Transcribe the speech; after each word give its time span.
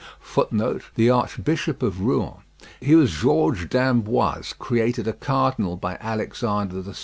The 0.95 1.11
Archbishop 1.11 1.83
of 1.83 2.01
Rouen. 2.01 2.37
He 2.79 2.95
was 2.95 3.11
Georges 3.11 3.69
d'Amboise, 3.69 4.55
created 4.57 5.07
a 5.07 5.13
cardinal 5.13 5.77
by 5.77 5.95
Alexander 6.01 6.81
VI. 6.81 6.93